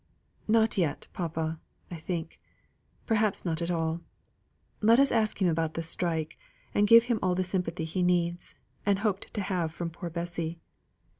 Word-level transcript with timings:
"Not 0.47 0.79
yet, 0.79 1.07
papa, 1.13 1.59
I 1.91 1.95
think. 1.97 2.41
Perhaps 3.05 3.45
not 3.45 3.61
at 3.61 3.69
all. 3.69 4.01
Let 4.81 4.97
us 4.99 5.11
ask 5.11 5.39
him 5.39 5.47
about 5.47 5.75
the 5.75 5.83
strike, 5.83 6.39
and 6.73 6.87
give 6.87 7.03
him 7.03 7.19
all 7.21 7.35
the 7.35 7.43
sympathy 7.43 7.85
he 7.85 8.01
needs, 8.01 8.55
and 8.83 8.97
hoped 9.05 9.31
to 9.35 9.41
have 9.41 9.71
from 9.71 9.91
poor 9.91 10.09
Bessy." 10.09 10.57